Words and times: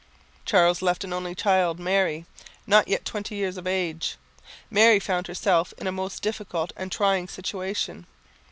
Charles 0.45 0.81
left 0.81 1.03
an 1.03 1.13
only 1.13 1.35
child, 1.35 1.79
Mary, 1.79 2.25
not 2.65 2.87
yet 2.87 3.05
twenty 3.05 3.35
years 3.35 3.55
of 3.55 3.67
age. 3.67 4.17
Mary 4.71 4.99
found 4.99 5.27
herself 5.27 5.75
in 5.77 5.85
a 5.85 5.91
most 5.91 6.23
difficult 6.23 6.73
and 6.75 6.91
trying 6.91 7.27
situation. 7.27 8.07